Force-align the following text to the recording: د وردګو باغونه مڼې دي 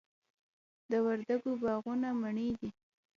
د 0.91 0.93
وردګو 1.05 1.51
باغونه 1.61 2.09
مڼې 2.21 2.49
دي 2.59 2.69